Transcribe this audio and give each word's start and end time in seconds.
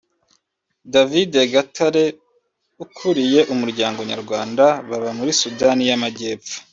David 0.93 1.31
Gatare 1.53 2.05
ukuriye 2.83 3.39
umuryango 3.53 3.99
Nyarwanda 4.11 4.65
baba 4.89 5.09
muri 5.17 5.31
Sudan 5.41 5.77
y’Amajyepfo 5.89 6.55